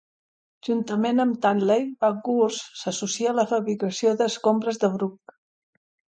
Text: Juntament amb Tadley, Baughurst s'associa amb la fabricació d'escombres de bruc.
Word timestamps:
Juntament 0.67 1.23
amb 1.23 1.35
Tadley, 1.43 1.85
Baughurst 2.05 2.81
s'associa 2.81 3.31
amb 3.35 3.41
la 3.43 3.47
fabricació 3.53 4.17
d'escombres 4.23 4.83
de 4.87 4.93
bruc. 4.97 5.37